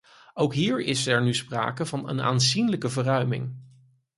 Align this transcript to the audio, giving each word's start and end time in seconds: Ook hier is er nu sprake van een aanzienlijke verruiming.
Ook 0.33 0.53
hier 0.53 0.79
is 0.79 1.07
er 1.07 1.23
nu 1.23 1.33
sprake 1.33 1.85
van 1.85 2.09
een 2.09 2.21
aanzienlijke 2.21 2.89
verruiming. 2.89 3.55